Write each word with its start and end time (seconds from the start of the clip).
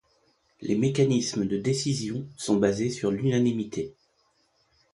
Les 0.61 0.75
mécanismes 0.75 1.45
de 1.45 1.57
décision 1.59 2.25
sont 2.35 2.55
basés 2.55 2.89
sur 2.89 3.11
l'unanimité. 3.11 3.93